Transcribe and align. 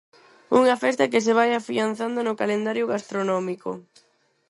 Unha 0.59 0.75
festa 0.83 1.09
que 1.11 1.23
se 1.25 1.33
vai 1.39 1.49
afianzando 1.53 2.19
no 2.23 2.37
calendario 2.41 2.89
gastronómico. 2.93 3.69